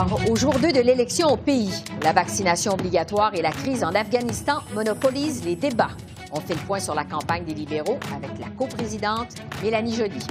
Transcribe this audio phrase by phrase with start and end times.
[0.00, 1.70] Au jour 2 de l'élection au pays,
[2.02, 5.90] la vaccination obligatoire et la crise en Afghanistan monopolisent les débats.
[6.32, 10.26] On fait le point sur la campagne des libéraux avec la coprésidente Mélanie Joly.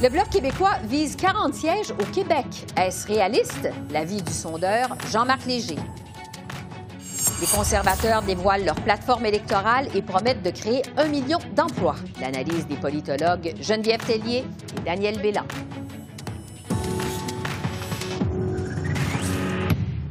[0.00, 2.46] Le Bloc québécois vise 40 sièges au Québec.
[2.76, 3.68] Est-ce réaliste?
[3.90, 5.78] L'avis du sondeur Jean-Marc Léger.
[7.40, 11.96] Les conservateurs dévoilent leur plateforme électorale et promettent de créer un million d'emplois.
[12.20, 14.44] L'analyse des politologues Geneviève Tellier
[14.76, 15.44] et Daniel Bélan.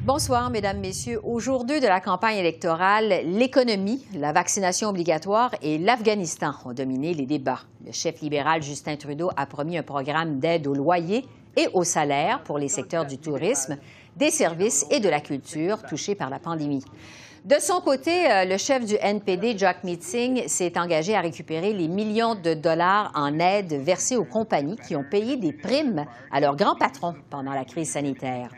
[0.08, 1.20] Bonsoir, Mesdames, Messieurs.
[1.26, 7.14] Au jour 2 de la campagne électorale, l'économie, la vaccination obligatoire et l'Afghanistan ont dominé
[7.14, 7.60] les débats.
[7.86, 11.26] Le chef libéral Justin Trudeau a promis un programme d'aide au loyer
[11.58, 13.76] et au salaire pour les secteurs du tourisme,
[14.16, 16.86] des services et de la culture touchés par la pandémie.
[17.44, 21.90] De son côté, euh, le chef du NPD, Jack Meeting, s'est engagé à récupérer les
[21.90, 26.56] millions de dollars en aide versés aux compagnies qui ont payé des primes à leurs
[26.56, 28.52] grands patrons pendant la crise sanitaire.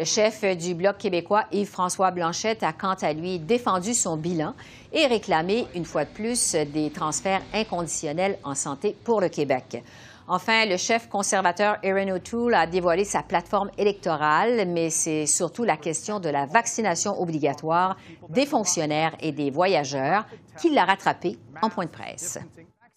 [0.00, 4.54] Le chef du Bloc québécois, Yves-François Blanchette, a quant à lui défendu son bilan
[4.94, 9.84] et réclamé une fois de plus des transferts inconditionnels en santé pour le Québec.
[10.26, 15.76] Enfin, le chef conservateur Erin O'Toole a dévoilé sa plateforme électorale, mais c'est surtout la
[15.76, 17.98] question de la vaccination obligatoire
[18.30, 20.24] des fonctionnaires et des voyageurs
[20.58, 22.38] qui l'a rattrapé en point de presse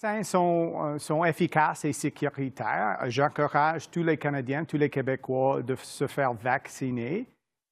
[0.04, 3.00] vaccins sont, euh, sont, efficaces et sécuritaires.
[3.08, 7.26] J'encourage tous les Canadiens, tous les Québécois de se faire vacciner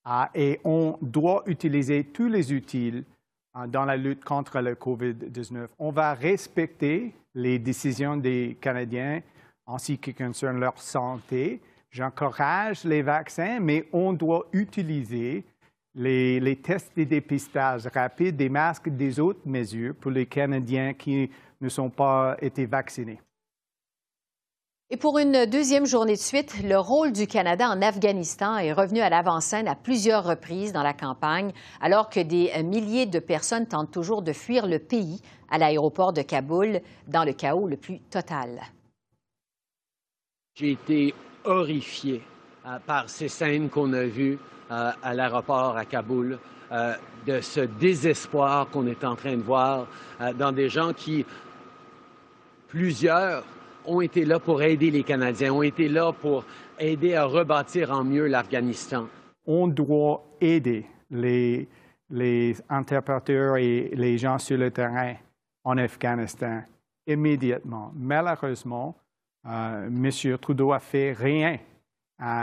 [0.08, 3.04] euh, et on doit utiliser tous les outils
[3.58, 5.68] euh, dans la lutte contre le COVID-19.
[5.78, 9.22] On va respecter les décisions des Canadiens
[9.66, 11.61] en ce qui concerne leur santé.
[11.89, 15.44] J'encourage les vaccins, mais on doit utiliser
[15.96, 21.30] les, les, tests de dépistage rapides, des masques, des autres mesures pour les Canadiens qui
[21.60, 23.20] ne sont pas été vaccinés.
[24.94, 29.00] Et pour une deuxième journée de suite, le rôle du Canada en Afghanistan est revenu
[29.00, 33.92] à l'avant-scène à plusieurs reprises dans la campagne, alors que des milliers de personnes tentent
[33.92, 38.60] toujours de fuir le pays à l'aéroport de Kaboul dans le chaos le plus total.
[40.56, 41.14] J'ai été
[41.46, 42.22] horrifié
[42.66, 44.38] euh, par ces scènes qu'on a vues
[44.71, 46.39] euh, à l'aéroport à Kaboul,
[46.71, 46.93] euh,
[47.27, 49.87] de ce désespoir qu'on est en train de voir
[50.37, 51.26] dans des gens qui
[52.67, 53.43] plusieurs
[53.86, 56.45] ont été là pour aider les Canadiens, ont été là pour
[56.80, 59.08] aider à rebâtir en mieux l'Afghanistan.
[59.45, 61.67] On doit aider les,
[62.10, 62.55] les
[63.60, 65.15] et les gens sur le terrain
[65.64, 66.64] en Afghanistan
[67.08, 67.92] immédiatement.
[67.95, 68.95] Malheureusement,
[69.45, 70.37] euh, M.
[70.37, 71.70] Trudeau a fait rien euh,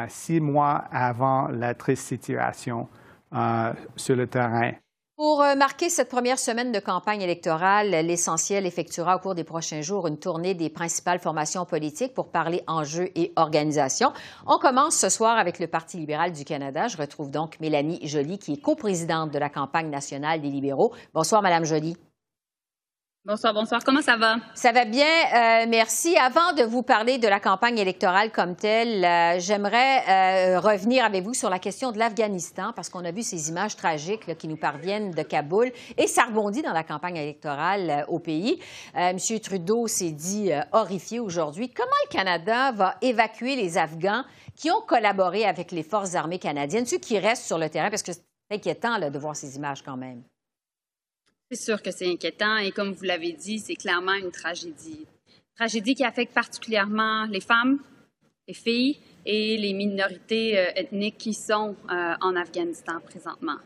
[0.09, 2.89] six mois avant la triste situation
[3.35, 4.73] euh, sur le terrain.
[5.17, 9.81] Pour euh, marquer cette première semaine de campagne électorale, l'essentiel effectuera au cours des prochains
[9.81, 14.13] jours une tournée des principales formations politiques pour parler enjeux et organisation.
[14.47, 16.87] On commence ce soir avec le Parti libéral du Canada.
[16.87, 20.95] Je retrouve donc Mélanie Joly, qui est coprésidente de la campagne nationale des libéraux.
[21.13, 21.97] Bonsoir, Madame Joly.
[23.29, 23.85] Bonsoir, bonsoir.
[23.85, 24.37] Comment ça va?
[24.55, 26.17] Ça va bien, euh, merci.
[26.17, 31.25] Avant de vous parler de la campagne électorale comme telle, euh, j'aimerais euh, revenir avec
[31.25, 34.57] vous sur la question de l'Afghanistan, parce qu'on a vu ces images tragiques qui nous
[34.57, 38.63] parviennent de Kaboul, et ça rebondit dans la campagne électorale au pays.
[38.97, 41.69] Monsieur Trudeau s'est dit horrifié aujourd'hui.
[41.69, 44.25] Comment le Canada va évacuer les Afghans
[44.57, 48.03] qui ont collaboré avec les forces armées canadiennes, ceux qui restent sur le terrain, parce
[48.03, 50.23] que c'est inquiétant de voir ces images quand même.
[51.51, 55.07] C'est sûr que c'est inquiétant et comme vous l'avez dit, c'est clairement une tragédie.
[55.57, 57.79] Tragédie qui affecte particulièrement les femmes,
[58.47, 63.57] les filles et les minorités euh, ethniques qui sont euh, en Afghanistan présentement.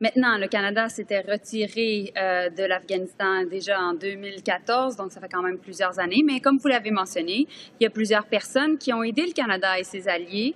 [0.00, 5.42] Maintenant, le Canada s'était retiré euh, de l'Afghanistan déjà en 2014, donc ça fait quand
[5.42, 6.22] même plusieurs années.
[6.24, 7.48] Mais comme vous l'avez mentionné,
[7.80, 10.54] il y a plusieurs personnes qui ont aidé le Canada et ses alliés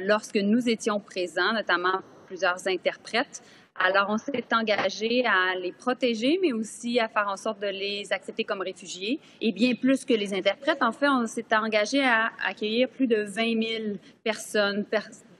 [0.00, 3.42] lorsque nous étions présents, notamment plusieurs interprètes
[3.78, 8.12] alors, on s'est engagé à les protéger, mais aussi à faire en sorte de les
[8.12, 9.20] accepter comme réfugiés.
[9.40, 13.22] Et bien plus que les interprètes, en fait, on s'est engagé à accueillir plus de
[13.22, 14.84] 20 000 personnes,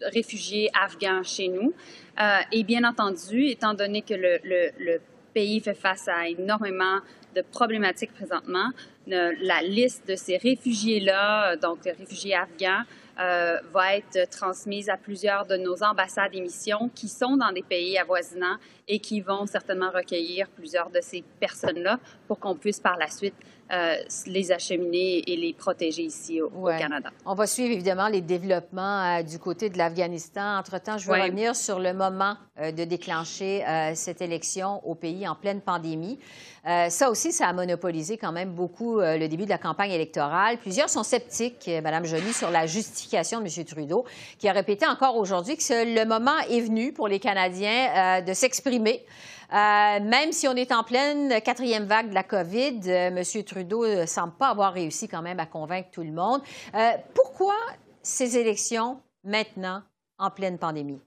[0.00, 1.74] réfugiés afghans chez nous.
[2.20, 4.98] Euh, et bien entendu, étant donné que le
[5.34, 6.98] pays fait face à énormément
[7.34, 8.70] de problématiques présentement,
[9.08, 12.84] la liste de ces réfugiés-là, donc les réfugiés afghans,
[13.20, 17.64] euh, va être transmise à plusieurs de nos ambassades et missions qui sont dans des
[17.64, 22.96] pays avoisinants et qui vont certainement recueillir plusieurs de ces personnes-là pour qu'on puisse par
[22.96, 23.34] la suite
[23.70, 23.96] euh,
[24.26, 27.10] les acheminer et les protéger ici au, Canada.
[27.26, 30.56] On va suivre évidemment les développements euh, du côté de l'Afghanistan.
[30.58, 33.62] Entre-temps, je veux revenir sur le moment euh, de déclencher
[33.94, 36.18] cette élection au pays en pleine pandémie.
[36.64, 40.58] ça aussi, ça a monopolisé quand même beaucoup le début de la campagne électorale.
[40.58, 43.64] Plusieurs sont sceptiques, Mme Joly, sur la justification de M.
[43.64, 44.04] Trudeau,
[44.38, 49.04] qui a répété encore aujourd'hui que le moment est venu pour les Canadiens de s'exprimer
[49.52, 53.44] euh, même si on est en pleine quatrième vague de la COVID, euh, M.
[53.44, 56.42] Trudeau ne semble pas avoir réussi quand même à convaincre tout le monde.
[56.74, 57.54] Euh, pourquoi
[58.02, 59.82] ces élections maintenant,
[60.18, 61.00] en pleine pandémie?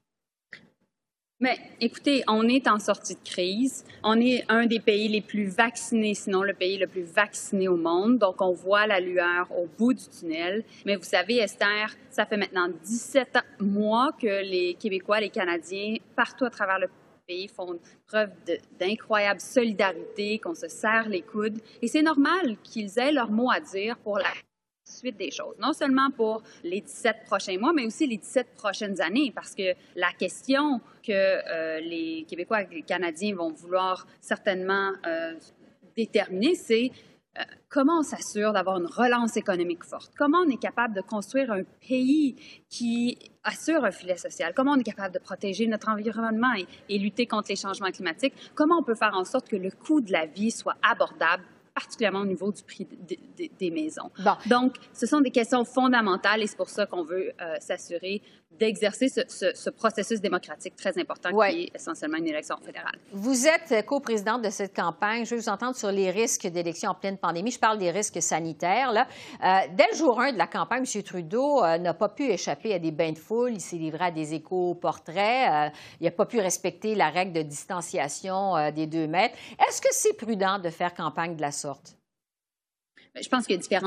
[1.42, 3.84] Mais écoutez, on est en sortie de crise.
[4.04, 7.78] On est un des pays les plus vaccinés, sinon le pays le plus vacciné au
[7.78, 8.20] monde.
[8.20, 10.64] Donc, on voit la lueur au bout du tunnel.
[10.86, 16.46] Mais vous savez, Esther, ça fait maintenant 17 mois que les Québécois, les Canadiens, partout
[16.46, 16.88] à travers le
[17.56, 18.32] font preuve
[18.80, 21.60] d'incroyable solidarité, qu'on se serre les coudes.
[21.82, 24.26] Et c'est normal qu'ils aient leur mot à dire pour la
[25.10, 29.32] des choses, non seulement pour les 17 prochains mois, mais aussi les 17 prochaines années,
[29.34, 35.34] parce que la question que euh, les Québécois et les Canadiens vont vouloir certainement euh,
[35.96, 36.92] déterminer, c'est
[37.40, 40.12] euh, comment on s'assure d'avoir une relance économique forte?
[40.18, 42.36] Comment on est capable de construire un pays
[42.70, 44.54] qui assure un filet social?
[44.54, 46.54] Comment on est capable de protéger notre environnement
[46.90, 48.34] et, lutter contre les changements climatiques?
[48.54, 52.22] Comment on peut faire en sorte que le coût de la vie soit abordable particulièrement
[52.22, 54.10] au niveau du prix des maisons.
[54.48, 58.22] Donc, ce sont des questions fondamentales et c'est pour ça qu'on veut euh, s'assurer
[58.60, 62.96] d'exercer ce, processus démocratique très important qui est essentiellement une élection fédérale.
[63.12, 65.26] Vous êtes coprésidente de cette campagne.
[65.26, 67.52] Je veux vous entendre sur les risques d'élection en pleine pandémie.
[67.52, 68.92] Je parle des risques sanitaires.
[68.92, 69.08] Là.
[69.44, 71.04] Euh, dès le jour 1 de la campagne, M.
[71.04, 73.54] Trudeau euh, n'a pas pu échapper à des bains de foule.
[73.54, 75.72] Il s'est livré à des échos-portraits.
[75.72, 79.36] Euh, il n'a pas pu respecter la règle de distanciation des deux mètres.
[79.68, 81.96] Est-ce que c'est prudent de faire campagne de la sorte?
[83.22, 83.82] Je pense qu'il y a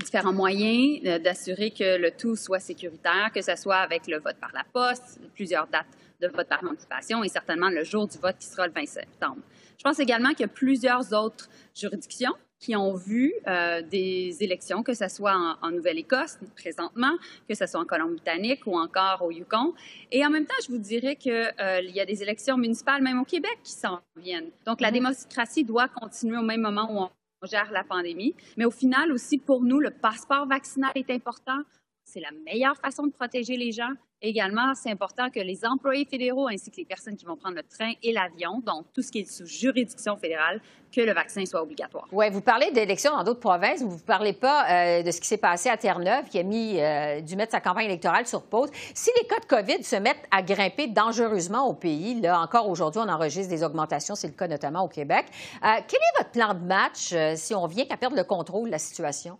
[0.00, 4.36] différents moyens euh, d'assurer que le tout soit sécuritaire, que ce soit avec le vote
[4.40, 5.86] par la poste, plusieurs dates
[6.20, 9.42] de vote par anticipation et certainement le jour du vote qui sera le 20 septembre.
[9.78, 14.82] Je pense également qu'il y a plusieurs autres juridictions qui ont vu euh, des élections,
[14.82, 17.12] que ce soit en, Nouvelle-Écosse présentement,
[17.48, 19.74] que ce soit en Colombie-Britannique ou encore au Yukon.
[20.10, 23.20] Et en même temps, je vous dirais qu'il euh, y a des élections municipales, même
[23.20, 24.50] au Québec, qui s'en viennent.
[24.64, 24.92] Donc, la mm-hmm.
[24.92, 28.34] démocratie doit continuer au même moment où on gère la pandémie.
[28.56, 31.60] Mais au final aussi, pour nous, le passeport vaccinal est important.
[32.08, 33.90] C'est la meilleure façon de protéger les gens.
[34.22, 37.64] Également, c'est important que les employés fédéraux ainsi que les personnes qui vont prendre le
[37.64, 40.60] train et l'avion, donc tout ce qui est sous juridiction fédérale,
[40.94, 42.06] que le vaccin soit obligatoire.
[42.12, 45.26] Oui, vous parlez d'élections dans d'autres provinces, vous ne parlez pas euh, de ce qui
[45.26, 48.70] s'est passé à Terre-Neuve, qui a mis, euh, dû mettre sa campagne électorale sur pause.
[48.94, 53.00] Si les cas de COVID se mettent à grimper dangereusement au pays, là, encore aujourd'hui,
[53.04, 55.26] on enregistre des augmentations, c'est le cas notamment au Québec.
[55.64, 58.72] Euh, quel est votre plan de match si on vient qu'à perdre le contrôle de
[58.72, 59.38] la situation?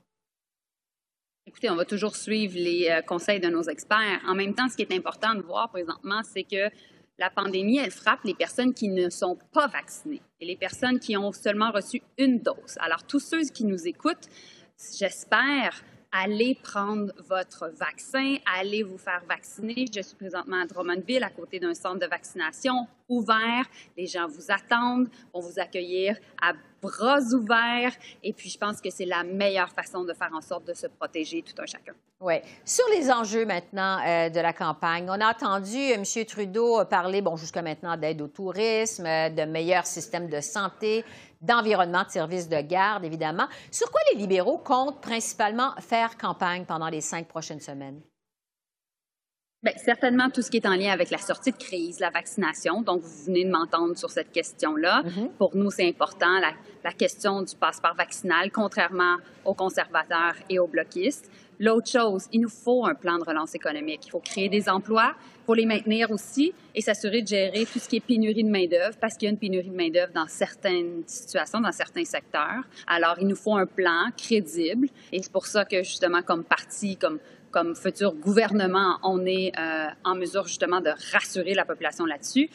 [1.48, 4.20] Écoutez, on va toujours suivre les euh, conseils de nos experts.
[4.26, 6.75] En même temps, ce qui est important de voir présentement, c'est que
[7.19, 11.16] la pandémie, elle frappe les personnes qui ne sont pas vaccinées et les personnes qui
[11.16, 12.76] ont seulement reçu une dose.
[12.81, 14.28] Alors, tous ceux qui nous écoutent,
[14.98, 19.87] j'espère allez prendre votre vaccin, allez vous faire vacciner.
[19.94, 23.66] Je suis présentement à Drummondville, à côté d'un centre de vaccination ouvert.
[23.96, 26.54] Les gens vous attendent, vont vous accueillir à
[26.86, 27.94] bras ouverts.
[28.22, 30.86] Et puis, je pense que c'est la meilleure façon de faire en sorte de se
[30.86, 31.93] protéger tout un chacun.
[32.20, 32.34] Oui.
[32.64, 36.24] Sur les enjeux maintenant euh, de la campagne, on a entendu euh, M.
[36.24, 41.05] Trudeau parler, bon, jusqu'à maintenant, d'aide au tourisme, euh, de meilleurs systèmes de santé,
[41.43, 43.46] d'environnement de services de garde, évidemment.
[43.70, 48.00] Sur quoi les libéraux comptent principalement faire campagne pendant les cinq prochaines semaines?
[49.63, 52.82] Bien, certainement tout ce qui est en lien avec la sortie de crise, la vaccination.
[52.82, 55.03] Donc, vous venez de m'entendre sur cette question-là.
[55.03, 55.29] Mm-hmm.
[55.39, 56.53] Pour nous, c'est important, la,
[56.84, 61.31] la, question du passeport vaccinal, contrairement aux conservateurs et aux bloquistes.
[61.58, 64.03] L'autre chose, il nous faut un plan de relance économique.
[64.06, 65.15] Il faut créer des emplois,
[65.46, 68.96] pour les maintenir aussi et s'assurer de gérer tout ce qui est pénurie de main-d'œuvre
[69.01, 72.65] parce qu'il y a une pénurie de main-d'œuvre dans certaines situations, dans certains secteurs.
[72.86, 76.96] Alors, il nous faut un plan crédible et c'est pour ça que justement, comme parti,
[76.96, 82.50] comme comme futur gouvernement, on est euh, en mesure justement de rassurer la population là-dessus.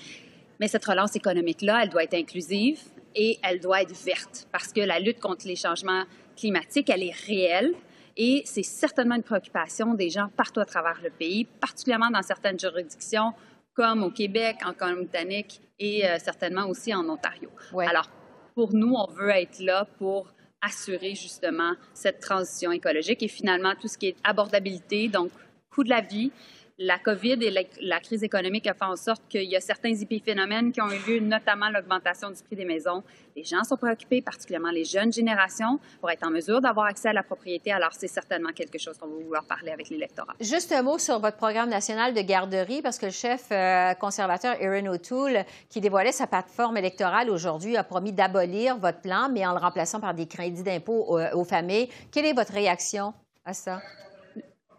[0.60, 2.80] Mais cette relance économique-là, elle doit être inclusive
[3.16, 6.04] et elle doit être verte parce que la lutte contre les changements
[6.36, 7.74] climatiques, elle est réelle.
[8.18, 12.60] Et c'est certainement une préoccupation des gens partout à travers le pays, particulièrement dans certaines
[12.60, 13.34] juridictions
[13.74, 17.50] comme au Québec, en Colombie-Britannique et euh, certainement aussi en Ontario.
[17.78, 18.10] Alors,
[18.54, 20.28] pour nous, on veut être là pour
[20.62, 25.32] assurer justement cette transition écologique et finalement tout ce qui est abordabilité, donc
[25.72, 26.32] coût de la vie,
[26.82, 30.72] la COVID et la, crise économique a fait en sorte qu'il y a certains épiphénomènes
[30.72, 33.04] qui ont eu lieu, notamment l'augmentation du prix des maisons.
[33.36, 37.14] Les gens sont préoccupés, particulièrement les jeunes générations, pour être en mesure d'avoir accès à
[37.14, 37.72] la propriété.
[37.72, 40.34] Alors, c'est certainement quelque chose qu'on va vouloir parler avec l'électorat.
[40.40, 44.56] Juste un mot sur votre programme national de garderie, parce que le chef euh, conservateur
[44.60, 49.54] Erin O'Toole, qui dévoilait sa plateforme électorale aujourd'hui, a promis d'abolir votre plan, mais en
[49.54, 51.90] le remplaçant par des crédits d'impôt aux, aux familles.
[52.12, 53.14] Quelle est votre réaction
[53.46, 53.82] à ça?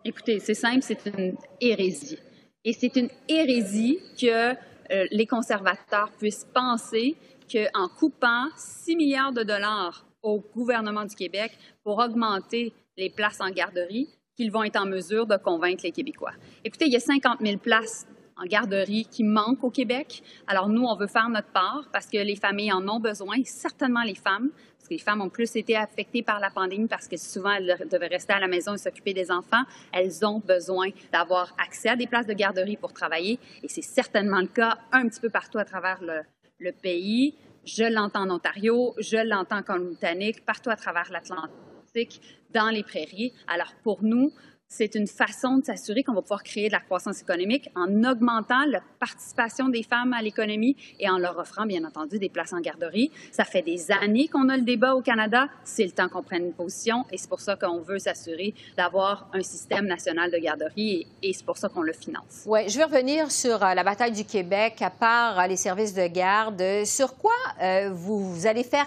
[0.05, 2.19] Écoutez, c'est simple, c'est une hérésie.
[2.65, 7.17] Et c'est une hérésie que euh, les conservateurs puissent penser
[7.51, 13.51] qu'en coupant 6 milliards de dollars au gouvernement du Québec pour augmenter les places en
[13.51, 16.33] garderie, qu'ils vont être en mesure de convaincre les Québécois.
[16.65, 18.07] Écoutez, il y a 50 000 places
[18.37, 20.23] en garderie qui manquent au Québec.
[20.49, 24.03] Alors nous, on veut faire notre part parce que les familles en ont besoin, certainement
[24.03, 24.51] les femmes
[24.91, 28.33] les femmes ont plus été affectées par la pandémie parce que souvent elles devaient rester
[28.33, 29.63] à la maison et s'occuper des enfants.
[29.93, 34.41] Elles ont besoin d'avoir accès à des places de garderie pour travailler et c'est certainement
[34.41, 37.35] le cas un petit peu partout à travers le, pays.
[37.65, 42.21] Je l'entends en Ontario, je l'entends en Colombie-Britannique, partout à travers l'Atlantique,
[42.53, 43.33] dans les prairies.
[43.49, 44.33] Alors pour nous,
[44.73, 48.65] c'est une façon de s'assurer qu'on va pouvoir créer de la croissance économique en augmentant
[48.69, 52.61] la participation des femmes à l'économie et en leur offrant, bien entendu, des places en
[52.61, 53.11] garderie.
[53.33, 55.49] Ça fait des années qu'on a le débat au Canada.
[55.63, 59.29] C'est le temps qu'on prenne une position et c'est pour ça qu'on veut s'assurer d'avoir
[59.35, 62.45] un système national de garderie et, c'est pour ça qu'on le finance.
[62.47, 65.93] Oui, je vais revenir sur euh, la bataille du Québec, à part euh, les services
[65.93, 66.63] de garde.
[66.87, 68.87] Sur quoi euh, vous, allez faire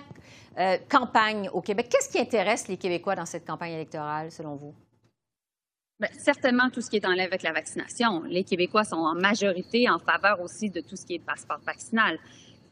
[0.89, 1.89] campagne au Québec?
[1.91, 4.73] Qu'est-ce qui intéresse les Québécois dans cette campagne électorale, selon vous?
[5.97, 8.23] Bien, certainement tout ce qui est en lien avec la vaccination.
[8.23, 12.19] Les Québécois sont en majorité en faveur aussi de tout ce qui est passeport vaccinal.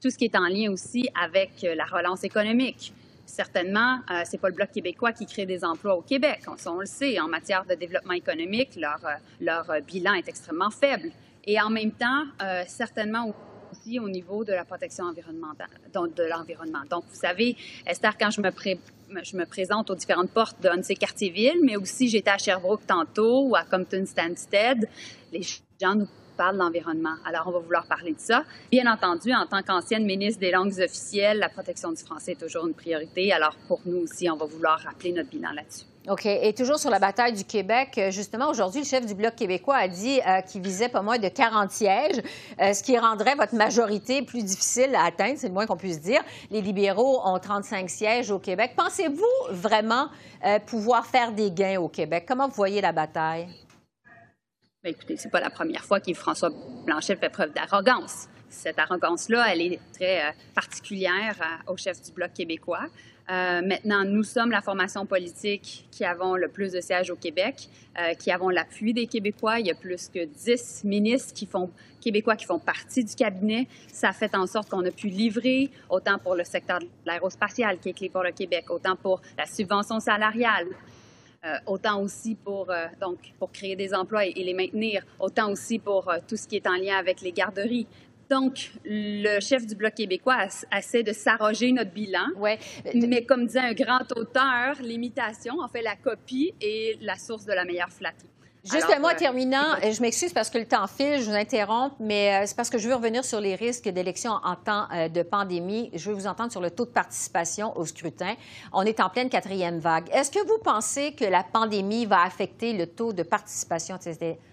[0.01, 2.93] Tout ce qui est en lien aussi avec euh, la relance économique.
[3.25, 6.41] Certainement, euh, c'est pas le Bloc québécois qui crée des emplois au Québec.
[6.65, 11.09] On, le sait, en matière de développement économique, leur, euh, leur bilan est extrêmement faible.
[11.45, 12.23] Et en même temps,
[12.67, 13.33] certainement
[13.73, 16.83] aussi au niveau de la protection environnementale, donc de l'environnement.
[16.89, 21.75] Donc, vous savez, Esther, quand je me, présente aux différentes portes de ces quartiers-villes, mais
[21.75, 24.87] aussi j'étais à Sherbrooke tantôt ou à Compton-Stansted.
[25.31, 25.41] Les
[25.81, 27.15] gens nous parlent d'environnement.
[27.25, 28.43] Alors, on va vouloir parler de ça.
[28.71, 32.65] Bien entendu, en tant qu'ancienne ministre des langues officielles, la protection du français est toujours
[32.67, 33.31] une priorité.
[33.31, 35.92] Alors, pour nous aussi, on va vouloir rappeler notre bilan là-dessus.
[36.09, 36.25] OK.
[36.25, 39.77] Et toujours sur la bataille du Québec, euh, justement, aujourd'hui, le chef du Bloc québécois
[39.77, 42.21] a dit euh, qu'il visait pas moins de 40 sièges,
[42.59, 46.01] euh, ce qui rendrait votre majorité plus difficile à atteindre, c'est le moins qu'on puisse
[46.01, 46.21] dire.
[46.51, 48.73] Les libéraux ont 35 sièges au Québec.
[48.75, 50.09] Pensez-vous vraiment
[50.65, 52.25] pouvoir faire des gains au Québec?
[52.27, 53.47] Comment vous voyez la bataille?
[54.83, 56.49] Bien, écoutez, c'est pas la première fois qu'Yves-François
[56.85, 58.27] Blanchet fait preuve d'arrogance.
[58.49, 61.35] Cette arrogance-là, elle est très particulière
[61.67, 62.87] au chef du Bloc québécois.
[63.29, 67.69] Euh, maintenant, nous sommes la formation politique qui avons le plus de sièges au Québec,
[67.97, 69.59] euh, qui avons l'appui des Québécois.
[69.59, 71.69] Il y a plus que dix ministres qui font,
[72.01, 73.67] québécois qui font partie du cabinet.
[73.87, 77.89] Ça fait en sorte qu'on a pu livrer, autant pour le secteur de l'aérospatial, qui
[77.89, 80.67] est clé pour le Québec, autant pour la subvention salariale,
[81.45, 86.11] euh, autant aussi pour, donc, pour créer des emplois et, les maintenir, autant aussi pour
[86.27, 87.87] tout ce qui est en lien avec les garderies.
[88.29, 92.27] Donc, le chef du Bloc québécois essaie de s'arroger notre bilan.
[92.37, 92.59] Ouais.
[92.93, 97.53] Mais comme disait un grand auteur, l'imitation, en fait, la copie est la source de
[97.53, 98.29] la meilleure flatterie.
[98.63, 101.93] Juste un mot euh, terminant, je m'excuse parce que le temps file, je vous interromps,
[101.99, 105.09] mais euh, c'est parce que je veux revenir sur les risques d'élection en temps euh,
[105.09, 105.91] de pandémie.
[105.93, 108.35] Je veux vous entendre sur le taux de participation au scrutin.
[108.71, 110.07] On est en pleine quatrième vague.
[110.13, 113.97] Est-ce que vous pensez que la pandémie va affecter le taux de participation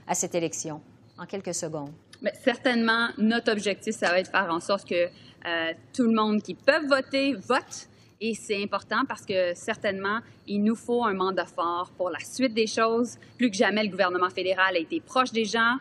[0.09, 0.81] à cette élection?
[1.17, 1.93] En quelques secondes.
[2.23, 6.13] Mais certainement, notre objectif, ça va être de faire en sorte que euh, tout le
[6.13, 7.89] monde qui peut voter vote.
[8.21, 12.53] Et c'est important parce que certainement, il nous faut un mandat fort pour la suite
[12.53, 13.17] des choses.
[13.39, 15.79] Plus que jamais, le gouvernement fédéral a été proche des gens,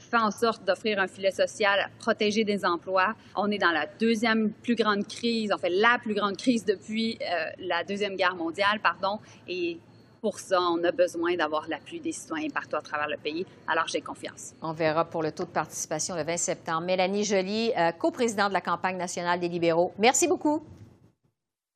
[0.00, 3.14] fait en sorte d'offrir un filet social, protéger des emplois.
[3.36, 7.18] On est dans la deuxième plus grande crise, en fait la plus grande crise depuis
[7.20, 9.18] euh, la Deuxième Guerre mondiale, pardon,
[9.48, 9.78] et
[10.20, 13.46] pour ça, on a besoin d'avoir l'appui des citoyens partout à travers le pays.
[13.66, 14.54] Alors, j'ai confiance.
[14.62, 16.82] On verra pour le taux de participation le 20 septembre.
[16.82, 19.92] Mélanie Joly, euh, coprésidente de la campagne nationale des libéraux.
[19.98, 20.62] Merci beaucoup.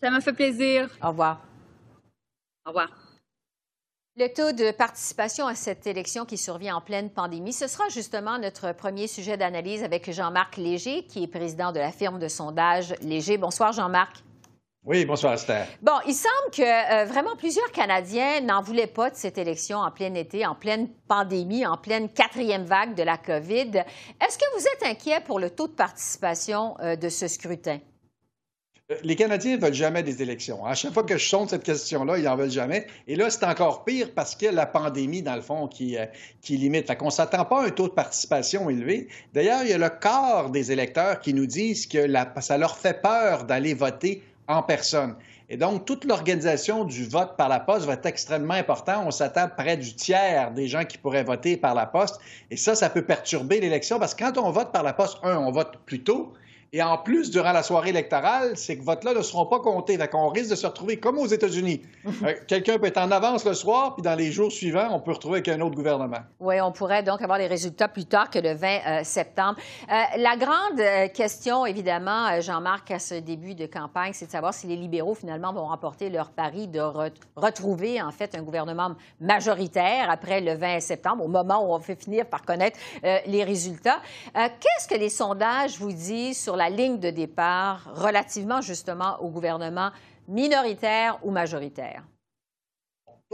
[0.02, 0.90] Ça m'a fait plaisir.
[1.02, 1.40] Au revoir.
[2.66, 2.88] Au revoir.
[4.16, 8.38] Le taux de participation à cette élection qui survient en pleine pandémie, ce sera justement
[8.38, 12.94] notre premier sujet d'analyse avec Jean-Marc Léger, qui est président de la firme de sondage
[13.00, 13.38] Léger.
[13.38, 14.22] Bonsoir, Jean-Marc.
[14.86, 15.66] Oui, bonsoir Esther.
[15.80, 19.90] Bon, il semble que euh, vraiment plusieurs Canadiens n'en voulaient pas de cette élection en
[19.90, 23.70] plein été, en pleine pandémie, en pleine quatrième vague de la COVID.
[24.20, 27.78] Est-ce que vous êtes inquiet pour le taux de participation euh, de ce scrutin?
[28.92, 30.66] Euh, les Canadiens ne veulent jamais des élections.
[30.66, 32.86] À chaque fois que je sonde cette question-là, ils n'en veulent jamais.
[33.06, 35.96] Et là, c'est encore pire parce qu'il y a la pandémie, dans le fond, qui,
[36.42, 36.88] qui limite.
[36.88, 39.08] Fait qu'on ne s'attend pas à un taux de participation élevé.
[39.32, 42.06] D'ailleurs, il y a le quart des électeurs qui nous disent que
[42.40, 45.16] ça leur fait peur d'aller voter en personne.
[45.50, 49.04] Et donc, toute l'organisation du vote par la poste va être extrêmement important.
[49.06, 52.18] On s'attend près du tiers des gens qui pourraient voter par la poste.
[52.50, 55.36] Et ça, ça peut perturber l'élection parce que quand on vote par la poste, un,
[55.36, 56.32] on vote plus tôt.
[56.76, 59.96] Et en plus, durant la soirée électorale, ces votes-là ne seront pas comptés.
[59.96, 61.82] Fait qu'on risque de se retrouver comme aux États-Unis.
[62.24, 65.12] Euh, quelqu'un peut être en avance le soir, puis dans les jours suivants, on peut
[65.12, 66.18] retrouver avec un autre gouvernement.
[66.40, 69.56] Oui, on pourrait donc avoir les résultats plus tard que le 20 euh, septembre.
[69.88, 74.66] Euh, la grande question, évidemment, Jean-Marc, à ce début de campagne, c'est de savoir si
[74.66, 76.80] les libéraux, finalement, vont remporter leur pari de
[77.36, 81.94] retrouver, en fait, un gouvernement majoritaire après le 20 septembre, au moment où on fait
[81.94, 82.80] finir par connaître
[83.26, 84.00] les résultats.
[84.34, 89.28] Qu'est-ce que les sondages vous disent sur la la ligne de départ relativement justement au
[89.28, 89.90] gouvernement
[90.28, 92.04] minoritaire ou majoritaire?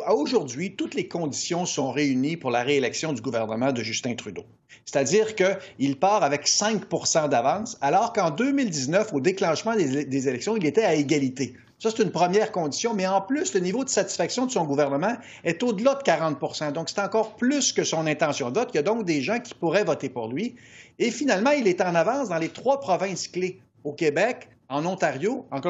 [0.09, 4.45] Aujourd'hui, toutes les conditions sont réunies pour la réélection du gouvernement de Justin Trudeau.
[4.85, 6.89] C'est-à-dire qu'il part avec 5
[7.29, 11.55] d'avance, alors qu'en 2019, au déclenchement des, des, élections, il était à égalité.
[11.81, 15.17] Ça, c'est une première condition, mais en plus, le niveau de satisfaction de son gouvernement
[15.45, 18.69] est au-delà de 40% Donc, c'est encore plus que son intention de vote.
[18.75, 20.57] Il y a donc des gens qui pourraient voter pour lui.
[20.99, 23.59] Et finalement, il est en avance dans les trois provinces clés.
[23.83, 25.61] Au Québec, en Ontario, en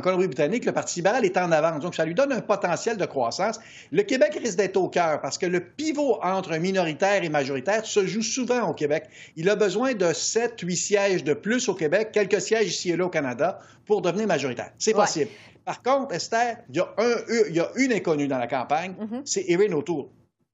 [0.00, 1.80] Colombie-Britannique, le Parti libéral est en avance.
[1.80, 3.60] Donc, ça lui donne un potentiel de croissance.
[3.92, 8.04] Le Québec risque d'être au cœur parce que le pivot entre minoritaire et majoritaire se
[8.04, 9.04] joue souvent au Québec.
[9.36, 13.06] Il a besoin de 7-8 sièges de plus au Québec, quelques sièges ici et là
[13.06, 14.72] au Canada, pour devenir majoritaire.
[14.76, 15.30] C'est possible.
[15.64, 17.14] Par contre, Esther, il y, a un,
[17.48, 19.22] il y a une inconnue dans la campagne, mm-hmm.
[19.24, 20.06] c'est Erin O'Toole.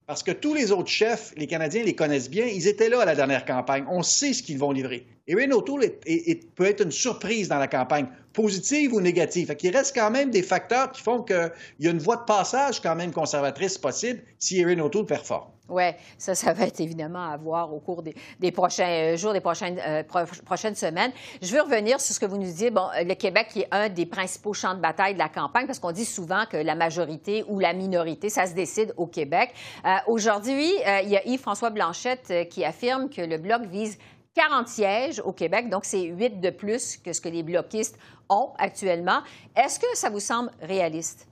[0.06, 3.04] Parce que tous les autres chefs, les Canadiens les connaissent bien, ils étaient là à
[3.06, 3.84] la dernière campagne.
[3.88, 5.06] On sait ce qu'ils vont livrer.
[5.28, 5.84] Erin O'Toole
[6.54, 9.54] peut être une surprise dans la campagne, positive ou négative.
[9.62, 12.80] Il reste quand même des facteurs qui font qu'il y a une voie de passage
[12.80, 15.50] quand même conservatrice possible si Erin O'Toole performe.
[15.68, 15.82] Oui,
[16.16, 19.78] ça, ça va être évidemment à voir au cours des, prochains euh, jours, des prochaines,
[19.86, 20.02] euh,
[20.46, 21.12] prochaines semaines.
[21.42, 22.70] Je veux revenir sur ce que vous nous disiez.
[22.70, 25.92] Bon, le Québec est un des principaux champs de bataille de la campagne, parce qu'on
[25.92, 29.50] dit souvent que la majorité ou la minorité, ça se décide au Québec.
[29.84, 33.98] Euh, aujourd'hui, il y a Yves-François Blanchette qui affirme que le Bloc vise
[34.38, 37.98] 40 sièges au Québec, donc c'est 8 de plus que ce que les bloquistes
[38.28, 39.18] ont actuellement.
[39.56, 41.26] Est-ce que ça vous semble réaliste?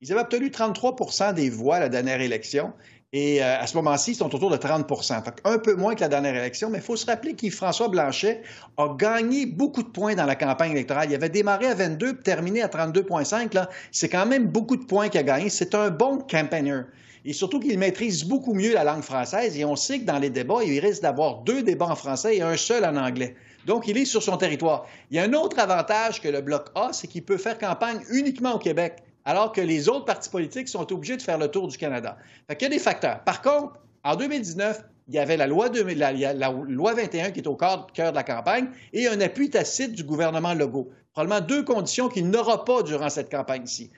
[0.00, 2.72] Ils avaient obtenu 33% des voix à la dernière élection.
[3.12, 4.84] Et euh, à ce moment-ci, ils sont autour de 30
[5.44, 8.42] Un peu moins que la dernière élection, mais il faut se rappeler qu'Yves-François Blanchet
[8.78, 11.08] a gagné beaucoup de points dans la campagne électorale.
[11.08, 13.64] Il avait démarré à 22 puis terminé à 32,5.
[13.92, 15.50] C'est quand même beaucoup de points qu'il a gagné.
[15.50, 16.80] C'est un bon campaigner.
[17.24, 19.56] Et surtout qu'il maîtrise beaucoup mieux la langue française.
[19.56, 22.42] Et on sait que dans les débats, il risque d'avoir deux débats en français et
[22.42, 23.36] un seul en anglais.
[23.66, 24.86] Donc, il est sur son territoire.
[25.10, 28.00] Il y a un autre avantage que le Bloc A, c'est qu'il peut faire campagne
[28.10, 31.68] uniquement au Québec alors que les autres partis politiques sont obligés de faire le tour
[31.68, 32.16] du Canada.
[32.48, 33.22] Qu'il y a des facteurs.
[33.24, 37.56] Par contre, en 2019, il y avait la loi, la, loi 21 qui est au
[37.56, 40.90] cœur, de la campagne et un appui tacite du gouvernement Legault.
[41.12, 43.90] Probablement deux conditions qu'il n'aura pas durant cette campagne-ci.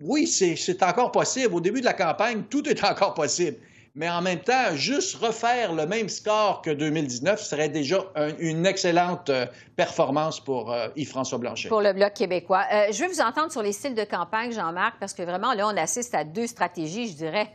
[0.00, 1.54] Oui, c'est encore possible.
[1.54, 3.56] Au début de la campagne, tout est encore possible
[3.94, 7.98] mais en même temps, juste refaire le même score que 2019 serait déjà
[8.38, 9.44] une excellente euh,
[9.76, 11.68] performance pour euh, Yves-François Blanchet.
[11.68, 12.64] Pour le Bloc québécois.
[12.72, 15.68] Euh, je vais vous entendre sur les styles de campagne, Jean-Marc, parce que vraiment, là,
[15.68, 17.48] on assiste à deux stratégies, je dirais,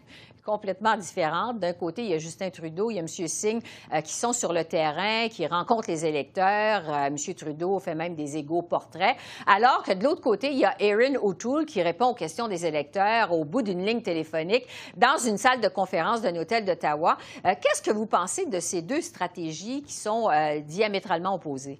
[0.47, 1.59] complètement différentes.
[1.59, 3.07] D'un côté, il y a Justin Trudeau, il y a M.
[3.07, 3.61] Singh
[3.93, 6.89] euh, qui sont sur le terrain, qui rencontrent les électeurs.
[6.89, 7.17] Euh, M.
[7.35, 9.17] Trudeau fait même des égaux portraits.
[9.45, 12.65] Alors que de l'autre côté, il y a Erin O'Toole qui répond aux questions des
[12.65, 17.17] électeurs au bout d'une ligne téléphonique dans une salle de conférence d'un hôtel d'Ottawa.
[17.45, 20.29] Euh, qu'est-ce que vous pensez de ces deux stratégies qui sont
[20.65, 21.79] diamétralement opposées?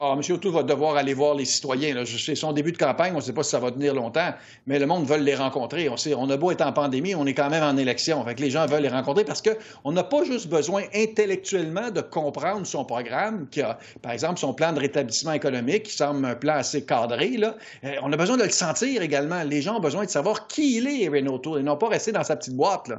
[0.00, 0.34] Ah, M.
[0.34, 2.04] O'Toole va devoir aller voir les citoyens.
[2.04, 4.34] C'est son début de campagne, on ne sait pas si ça va tenir longtemps,
[4.66, 5.88] mais le monde veut les rencontrer.
[5.88, 8.24] On, sait, on a beau être en pandémie, on est quand même en élection.
[8.24, 12.00] Fait que les gens veulent les rencontrer parce qu'on n'a pas juste besoin intellectuellement de
[12.00, 16.34] comprendre son programme, qui a, par exemple, son plan de rétablissement économique, qui semble un
[16.34, 17.38] plan assez cadré.
[17.84, 19.44] Euh, on a besoin de le sentir également.
[19.44, 22.10] Les gens ont besoin de savoir qui il est, Erin O'Toole, et non pas rester
[22.10, 22.90] dans sa petite boîte.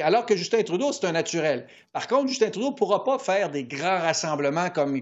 [0.00, 1.66] Alors que Justin Trudeau, c'est un naturel.
[1.92, 4.96] Par contre, Justin Trudeau ne pourra pas faire des grands rassemblements comme,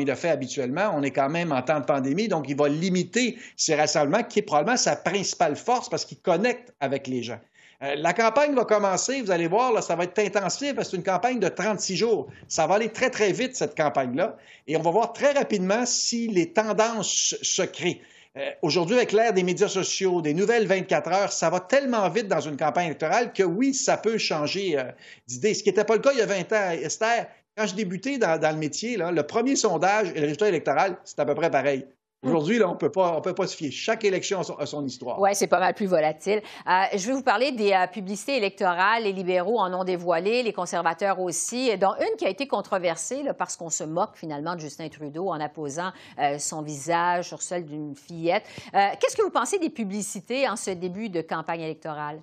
[0.00, 0.92] il a fait habituellement.
[0.94, 4.40] On est quand même en temps de pandémie, donc il va limiter ses rassemblements, qui
[4.40, 7.38] est probablement sa principale force parce qu'il connecte avec les gens.
[7.82, 11.02] Euh, la campagne va commencer, vous allez voir, là, ça va être intensif c'est une
[11.02, 12.28] campagne de 36 jours.
[12.48, 14.36] Ça va aller très, très vite, cette campagne-là.
[14.66, 18.00] Et on va voir très rapidement si les tendances se créent.
[18.36, 22.26] Euh, aujourd'hui, avec l'ère des médias sociaux, des nouvelles 24 heures, ça va tellement vite
[22.26, 24.90] dans une campagne électorale que oui, ça peut changer euh,
[25.28, 25.54] d'idée.
[25.54, 26.70] Ce qui n'était pas le cas il y a 20 ans.
[26.72, 31.20] Esther, quand je débutais dans, le métier, le premier sondage et le résultat électoral, c'est
[31.20, 31.86] à peu près pareil.
[32.24, 33.70] Aujourd'hui, on ne peut pas se fier.
[33.70, 35.20] Chaque élection a son, histoire.
[35.20, 36.42] Oui, c'est pas mal plus volatile.
[36.66, 39.04] Euh, je vais vous parler des euh, publicités électorales.
[39.04, 43.56] Les libéraux en ont dévoilé, les conservateurs aussi, dont une qui a été controversée parce
[43.56, 47.94] qu'on se moque finalement de Justin Trudeau en apposant euh, son visage sur celle d'une
[47.94, 48.44] fillette.
[48.72, 52.20] Qu'est-ce que vous pensez des publicités en ce début de campagne électorale?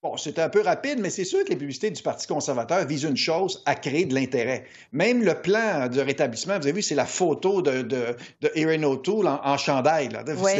[0.00, 3.02] Bon, c'est un peu rapide, mais c'est sûr que les publicités du Parti conservateur visent
[3.02, 4.64] une chose, à créer de l'intérêt.
[4.92, 8.84] Même le plan de rétablissement, vous avez vu, c'est la photo de, de, de Erin
[8.84, 10.10] O'Toole en, chandail.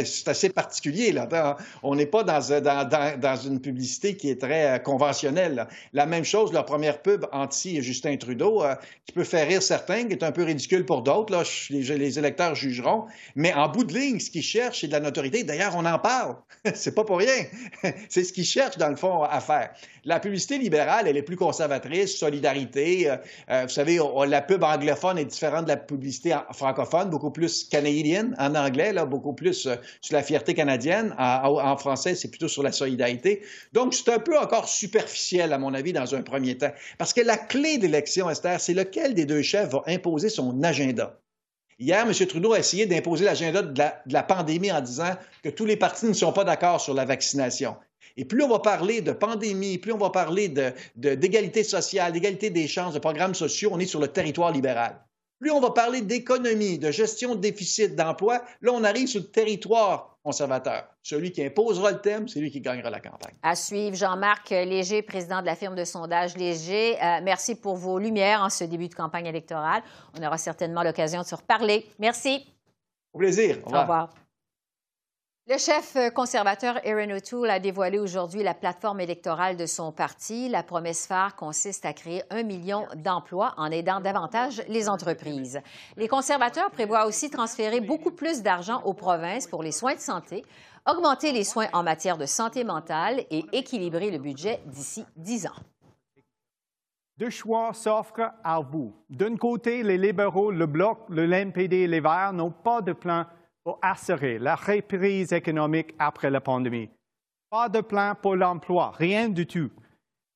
[0.03, 1.13] C'est assez particulier.
[1.13, 1.55] Là.
[1.83, 5.69] On n'est pas dans, dans, dans, une publicité qui est très euh, conventionnelle.
[5.93, 8.75] La même chose, leur première pub anti-Justin Trudeau, euh,
[9.05, 11.45] qui peut faire rire certains, qui est un peu ridicule pour d'autres.
[11.69, 13.05] Les, les, électeurs jugeront.
[13.37, 15.45] Mais en bout de ligne, ce qu'ils cherchent, c'est de la notoriété.
[15.45, 16.35] D'ailleurs, on en parle.
[16.73, 17.45] c'est pas pour rien.
[18.09, 19.71] c'est ce qu'ils cherchent, dans le fond, à faire.
[20.05, 23.09] La publicité libérale, elle est plus conservatrice, solidarité.
[23.09, 23.17] Euh,
[23.49, 28.35] euh, vous savez, la pub anglophone est différente de la publicité francophone, beaucoup plus canadienne
[28.39, 31.15] en anglais, là, beaucoup plus euh, sur la fierté canadienne.
[31.17, 33.41] En, français, c'est plutôt sur la solidarité.
[33.73, 36.71] Donc, c'est un peu encore superficiel, à mon avis, dans un premier temps.
[36.97, 41.19] Parce que la clé d'élection, Esther, c'est lequel des deux chefs va imposer son agenda?
[41.79, 42.13] Hier, M.
[42.13, 46.07] Trudeau a essayé d'imposer l'agenda de, de la, pandémie en disant que tous les partis
[46.07, 47.77] ne sont pas d'accord sur la vaccination.
[48.17, 50.53] Et plus on va parler de pandémie, plus on va parler
[50.95, 54.99] d'égalité sociale, d'égalité des chances, de programmes sociaux, on est sur le territoire libéral.
[55.39, 59.27] Plus on va parler d'économie, de gestion de déficit, d'emploi, là, on arrive sur le
[59.27, 60.85] territoire conservateur.
[61.01, 63.33] Celui qui imposera le thème, c'est lui qui gagnera la campagne.
[63.41, 67.01] À suivre, Jean-Marc Léger, président de la firme de sondage Léger.
[67.01, 69.81] Euh, merci pour vos lumières en ce début de campagne électorale.
[70.19, 71.85] On aura certainement l'occasion de se reparler.
[71.99, 72.45] Merci.
[73.13, 73.59] Au plaisir.
[73.65, 74.09] Au revoir.
[75.51, 80.47] Le chef conservateur Erin O'Toole a dévoilé aujourd'hui la plateforme électorale de son parti.
[80.47, 85.59] La promesse phare consiste à créer un million d'emplois en aidant davantage les entreprises.
[85.97, 90.45] Les conservateurs prévoient aussi transférer beaucoup plus d'argent aux provinces pour les soins de santé,
[90.87, 95.63] augmenter les soins en matière de santé mentale et équilibrer le budget d'ici dix ans.
[97.17, 98.93] Deux choix s'offrent à vous.
[99.09, 103.25] D'un côté, les libéraux, le Bloc, le NPD et les Verts n'ont pas de plan
[103.63, 106.89] pour assurer la reprise économique après la pandémie.
[107.49, 109.71] Pas de plan pour l'emploi, rien du tout.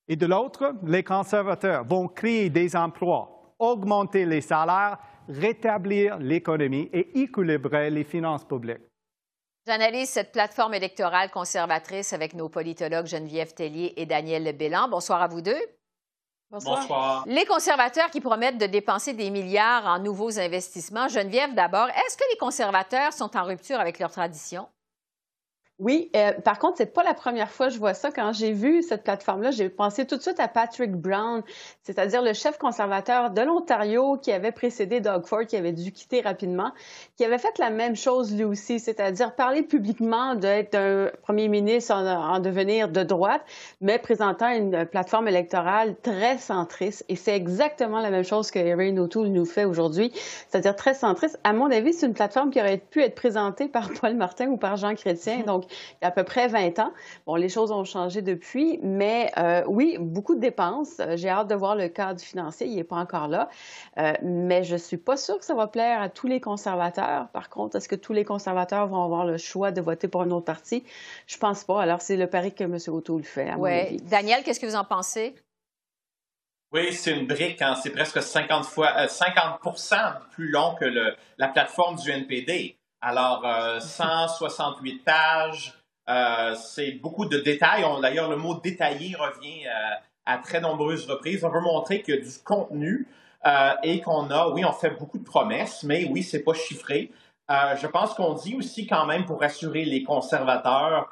[0.08, 7.20] Et de l'autre, les conservateurs vont créer des emplois, augmenter les salaires, rétablir l'économie et
[7.20, 8.82] équilibrer les finances publiques.
[9.66, 14.88] J'analyse cette plateforme électorale conservatrice avec nos politologues Geneviève Tellier et Daniel Bélan.
[14.88, 15.62] Bonsoir à vous deux.
[16.50, 17.24] Bonsoir.
[17.26, 21.08] Les conservateurs qui promettent de dépenser des milliards en nouveaux investissements.
[21.08, 24.68] Geneviève, d'abord, est-ce que les conservateurs sont en rupture avec leurs traditions?
[25.80, 28.12] Oui, euh, par contre, c'est pas la première fois que je vois ça.
[28.12, 31.42] Quand j'ai vu cette plateforme-là, j'ai pensé tout de suite à Patrick Brown,
[31.82, 36.20] c'est-à-dire le chef conservateur de l'Ontario qui avait précédé Doug Ford, qui avait dû quitter
[36.20, 36.70] rapidement,
[37.16, 41.92] qui avait fait la même chose lui aussi, c'est-à-dire parler publiquement d'être un premier ministre
[41.92, 43.42] en, devenir de droite,
[43.80, 47.04] mais présentant une plateforme électorale très centriste.
[47.08, 50.12] Et c'est exactement la même chose que Erin O'Toole nous fait aujourd'hui,
[50.48, 51.36] c'est-à-dire très centriste.
[51.42, 54.56] À mon avis, c'est une plateforme qui aurait pu être présentée par Paul Martin ou
[54.56, 55.40] par Jean Chrétien.
[55.40, 56.92] Donc, il y a à peu près 20 ans.
[57.26, 61.00] Bon, les choses ont changé depuis, mais euh, oui, beaucoup de dépenses.
[61.00, 62.66] Euh, j'ai hâte de voir le cadre financier.
[62.66, 63.48] Il n'est pas encore là.
[63.98, 67.28] Euh, mais je ne suis pas sûre que ça va plaire à tous les conservateurs.
[67.28, 70.30] Par contre, est-ce que tous les conservateurs vont avoir le choix de voter pour un
[70.30, 70.84] autre parti?
[71.26, 71.82] Je pense pas.
[71.82, 72.78] Alors, c'est le pari que M.
[72.88, 73.96] Auto le fait, Oui.
[74.02, 75.34] Daniel, qu'est-ce que vous en pensez?
[76.72, 77.62] Oui, c'est une brique.
[77.62, 77.76] Hein.
[77.80, 82.76] C'est presque 50 fois, 50% plus long que le, la plateforme du NPD.
[83.06, 83.44] Alors,
[83.80, 85.74] 168 euh, pages,
[86.08, 87.84] euh, c'est beaucoup de détails.
[88.00, 91.44] D'ailleurs, le mot détaillé revient euh, à très nombreuses reprises.
[91.44, 93.06] On veut montrer qu'il y a du contenu
[93.82, 97.10] et qu'on a, oui, on fait beaucoup de promesses, mais oui, c'est pas chiffré.
[97.50, 101.10] je pense qu'on dit aussi quand même pour rassurer les conservateurs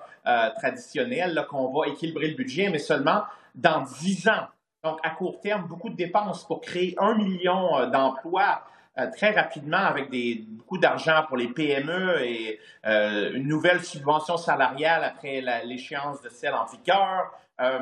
[0.56, 3.24] traditionnels qu'on va équilibrer le budget, mais seulement
[3.54, 4.46] dans 10 ans.
[4.82, 8.62] Donc, à court terme, beaucoup de dépenses pour créer un million d'emplois
[8.98, 14.36] euh, très rapidement avec des, beaucoup d'argent pour les PME et euh, une nouvelle subvention
[14.36, 17.32] salariale après l'échéance de celle en vigueur.
[17.62, 17.78] Euh,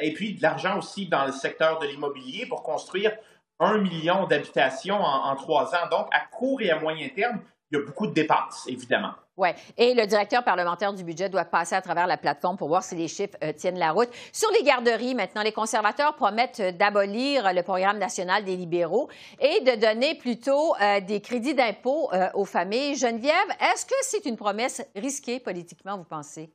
[0.00, 3.12] et puis de l'argent aussi dans le secteur de l'immobilier pour construire
[3.60, 5.88] un million d'habitations en, trois ans.
[5.90, 7.40] Donc, à court et à moyen terme,
[7.72, 9.12] il y a beaucoup de dépenses, évidemment.
[9.36, 9.48] Oui.
[9.78, 12.94] Et le directeur parlementaire du budget doit passer à travers la plateforme pour voir si
[12.94, 14.10] les chiffres euh, tiennent la route.
[14.30, 19.08] Sur les garderies, maintenant, les conservateurs promettent euh, d'abolir le programme national des libéraux
[19.40, 22.94] et de donner plutôt euh, des crédits d'impôt aux familles.
[22.94, 26.52] Geneviève, est-ce que c'est une promesse risquée politiquement, vous pensez?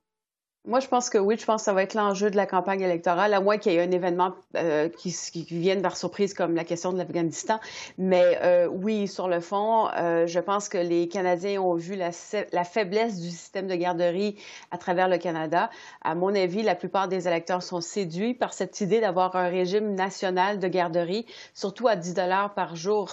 [0.66, 2.82] Moi, je pense que oui, je pense que ça va être l'enjeu de la campagne
[2.82, 6.56] électorale, à moins qu'il y ait un événement euh, qui, qui, vienne par surprise comme
[6.56, 7.60] la question de l'Afghanistan.
[7.98, 12.10] Mais euh, oui, sur le fond, euh, je pense que les Canadiens ont vu la,
[12.52, 14.36] la, faiblesse du système de garderie
[14.72, 15.70] à travers le Canada.
[16.02, 19.96] À mon avis, la plupart des électeurs sont séduits par cette idée d'avoir un régime
[19.96, 23.10] national de garderie, surtout à 10 dollars par jour.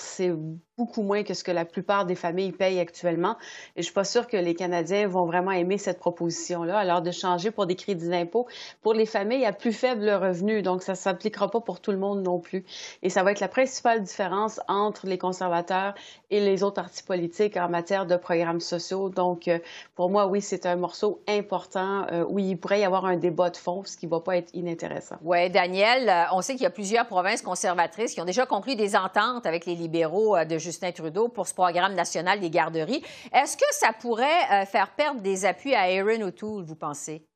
[0.76, 3.37] Beaucoup moins que ce que la plupart des familles payent actuellement.
[3.76, 7.12] Et je suis pas sûre que les Canadiens vont vraiment aimer cette proposition-là, alors de
[7.12, 8.48] changer pour des crédits d'impôt
[8.82, 10.62] pour les familles à plus faible revenu.
[10.62, 12.64] Donc, ça ne s'appliquera pas pour tout le monde non plus.
[13.02, 15.94] Et ça va être la principale différence entre les conservateurs
[16.30, 19.10] et les autres partis politiques en matière de programmes sociaux.
[19.10, 19.60] Donc, euh,
[19.94, 23.50] pour moi, oui, c'est un morceau important euh, où il pourrait y avoir un débat
[23.50, 25.16] de fond, ce qui ne va pas être inintéressant.
[25.22, 28.74] Oui, Daniel, euh, on sait qu'il y a plusieurs provinces conservatrices qui ont déjà conclu
[28.74, 33.03] des ententes avec les libéraux de Justin Trudeau pour ce programme national des garderies.
[33.33, 37.27] Est-ce que ça pourrait faire perdre des appuis à Aaron O'Toole, vous pensez?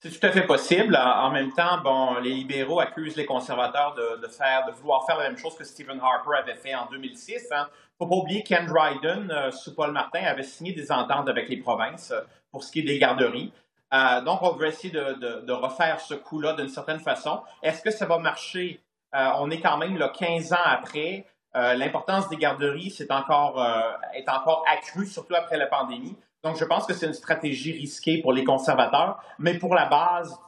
[0.00, 0.94] C'est tout à fait possible.
[0.96, 5.28] En même temps, bon, les libéraux accusent les conservateurs de, faire, de vouloir faire la
[5.28, 7.48] même chose que Stephen Harper avait fait en 2006.
[7.50, 7.64] Il ne
[7.98, 11.56] faut pas oublier qu'Ken Dryden, euh, sous Paul Martin, avait signé des ententes avec les
[11.56, 12.20] provinces euh,
[12.52, 13.52] pour ce qui est des garderies.
[13.94, 17.42] Euh, donc, on veut essayer de, refaire ce coup-là d'une certaine façon.
[17.62, 18.80] Est-ce que ça va marcher?
[19.12, 21.24] on est quand même là, 15 ans après.
[21.56, 23.64] L'importance des garderies est encore,
[24.14, 26.14] est encore accrue, surtout après la pandémie.
[26.42, 30.38] Donc, je pense que c'est une stratégie risquée pour les conservateurs, mais pour la base,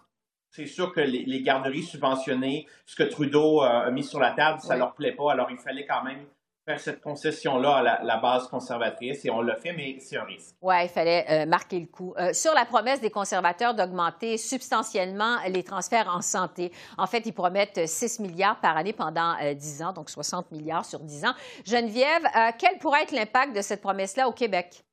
[0.51, 4.61] c'est sûr que les, garderies subventionnées, ce que Trudeau euh, a mis sur la table,
[4.61, 5.33] ça ne leur plaît pas.
[5.33, 6.25] Alors, il fallait quand même
[6.69, 10.55] faire cette concession-là à la, base conservatrice et on l'a fait, mais c'est un risque.
[10.61, 12.13] Oui, il fallait euh, marquer le coup.
[12.19, 17.33] Euh, sur la promesse des conservateurs d'augmenter substantiellement les transferts en santé, en fait, ils
[17.33, 21.35] promettent 6 milliards par année pendant 10 ans, donc 60 milliards sur 10 ans.
[21.65, 22.23] Geneviève,
[22.59, 24.85] quel pourrait être l'impact de cette promesse-là au Québec?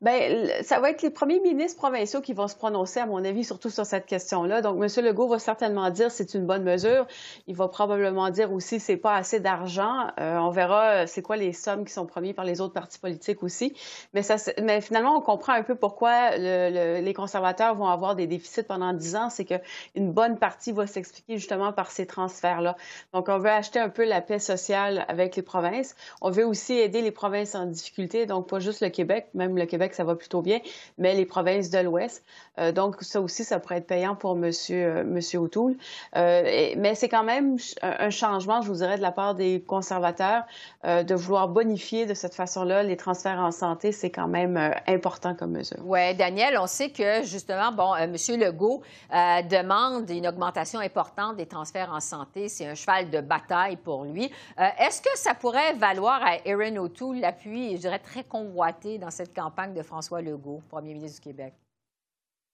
[0.00, 3.44] Bien, ça va être les premiers ministres provinciaux qui vont se prononcer, à mon avis,
[3.44, 4.60] surtout sur cette question-là.
[4.60, 5.04] Donc, M.
[5.04, 7.06] Legault va certainement dire c'est une bonne mesure.
[7.46, 10.08] Il va probablement dire aussi c'est pas assez d'argent.
[10.20, 12.98] Euh, on verra euh, c'est quoi les sommes qui sont promises par les autres partis
[12.98, 13.74] politiques aussi.
[14.12, 19.16] Mais, finalement, on comprend un peu pourquoi les conservateurs vont avoir des déficits pendant dix
[19.16, 19.30] ans.
[19.30, 22.76] C'est qu'une bonne partie va s'expliquer justement par ces transferts-là.
[23.12, 25.94] Donc, on veut acheter un peu la paix sociale avec les provinces.
[26.20, 29.63] On veut aussi aider les provinces en difficulté, donc pas juste le Québec, même le
[29.64, 30.60] Québec, ça va plutôt bien,
[30.98, 32.24] mais les provinces de l'Ouest.
[32.58, 34.44] Euh, donc, ça aussi, ça pourrait être payant pour M.
[34.44, 35.74] Monsieur, monsieur O'Toole.
[36.16, 40.44] Euh, mais c'est quand même un changement, je vous dirais, de la part des conservateurs
[40.84, 43.90] euh, de vouloir bonifier de cette façon-là les transferts en santé.
[43.90, 45.78] C'est quand même important comme mesure.
[45.82, 48.14] Oui, Daniel, on sait que, justement, bon, M.
[48.38, 52.48] Legault demande une augmentation importante des transferts en santé.
[52.48, 54.30] C'est un cheval de bataille pour lui.
[54.78, 59.34] Est-ce que ça pourrait valoir à Erin O'Toole l'appui, je dirais, très convoité dans cette
[59.34, 59.53] campagne?
[59.74, 61.54] De François Legault, premier ministre du Québec?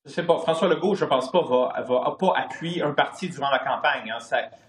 [0.05, 0.39] Je ne sais pas.
[0.39, 4.11] François Legault, je ne pense pas, va, va pas appuyer un parti durant la campagne.
[4.11, 4.19] Hein.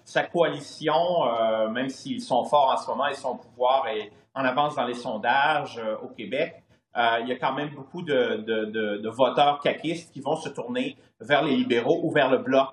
[0.04, 4.44] Sa, coalition, euh, même s'ils sont forts en ce moment et son pouvoir est en
[4.44, 6.63] avance dans les sondages euh, au Québec,
[6.95, 11.56] il y a quand même beaucoup de, voteurs caquistes qui vont se tourner vers les
[11.56, 12.69] libéraux ou vers le bloc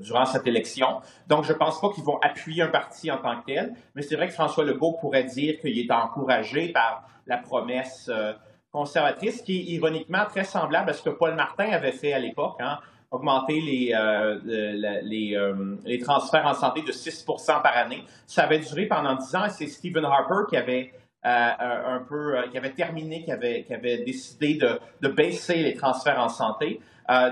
[0.00, 1.00] durant cette élection.
[1.26, 4.02] Donc, je ne pense pas qu'ils vont appuyer un parti en tant que tel, mais
[4.02, 8.32] c'est vrai que François Legault pourrait dire qu'il est encouragé par la promesse euh,
[8.72, 12.56] conservatrice, qui est ironiquement très semblable à ce que Paul Martin avait fait à l'époque,
[12.60, 12.78] hein,
[13.10, 18.04] augmenter les, euh, les, euh, les, transferts en santé de 6 par année.
[18.26, 22.58] Ça avait duré pendant 10 ans et c'est Stephen Harper qui avait un peu, qui
[22.58, 26.80] avait terminé, qui avait, qui avait décidé de, de baisser les transferts en santé.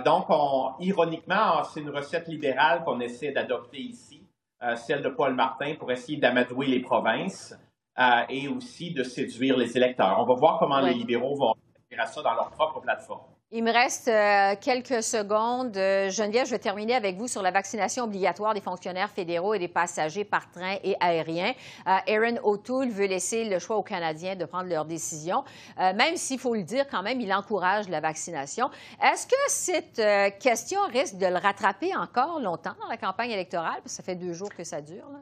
[0.04, 4.22] donc, on, ironiquement, c'est une recette libérale qu'on essaie d'adopter ici,
[4.76, 7.56] celle de Paul Martin, pour essayer d'amadouer les provinces.
[7.98, 10.20] Euh, et aussi de séduire les électeurs.
[10.20, 11.54] On va voir comment les libéraux vont
[11.90, 13.26] faire ça dans leur propre plateforme.
[13.50, 15.74] Il me reste euh, quelques secondes.
[15.78, 19.58] Euh, Geneviève, je vais terminer avec vous sur la vaccination obligatoire des fonctionnaires fédéraux et
[19.58, 21.54] des passagers par train et aérien.
[21.86, 25.44] Aaron O'Toole veut laisser le choix aux Canadiens de prendre leur décision,
[25.78, 28.68] même s'il faut le dire quand même, il encourage la vaccination.
[29.02, 33.80] Est-ce que cette question risque de le rattraper encore longtemps dans la campagne électorale?
[33.86, 35.08] Ça fait deux jours que ça dure.
[35.10, 35.20] Là?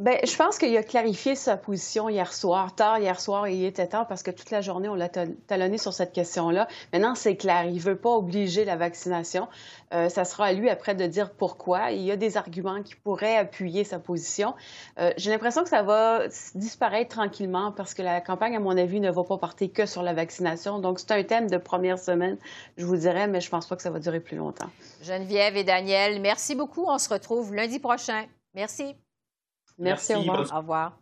[0.00, 3.86] Bien, je pense qu'il a clarifié sa position hier soir, tard hier soir, il était
[3.86, 6.68] tard parce que toute la journée, on l'a talonné sur cette question-là.
[6.94, 9.46] Maintenant, c'est clair, il ne veut pas obliger la vaccination.
[9.92, 11.90] Euh, ça sera à lui après de dire pourquoi.
[11.90, 14.54] Il y a des arguments qui pourraient appuyer sa position.
[14.98, 19.00] Euh, j'ai l'impression que ça va disparaître tranquillement parce que la campagne, à mon avis,
[19.00, 20.78] ne va pas porter que sur la vaccination.
[20.78, 22.38] Donc, c'est un thème de première semaine,
[22.78, 24.70] je vous dirais, mais je ne pense pas que ça va durer plus longtemps.
[25.02, 26.86] Geneviève et Daniel, merci beaucoup.
[26.88, 28.24] On se retrouve lundi prochain.
[28.54, 28.96] Merci.
[29.80, 30.52] Merci, au revoir.
[30.52, 30.92] Au revoir.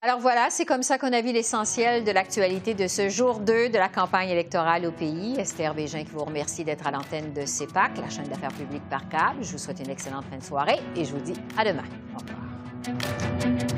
[0.00, 3.70] Alors voilà, c'est comme ça qu'on a vu l'essentiel de l'actualité de ce jour 2
[3.70, 5.34] de la campagne électorale au pays.
[5.38, 9.08] Esther Bégin qui vous remercie d'être à l'antenne de CEPAC, la chaîne d'affaires publiques par
[9.08, 9.42] câble.
[9.42, 11.84] Je vous souhaite une excellente fin de soirée et je vous dis à demain.
[12.14, 13.73] Au revoir.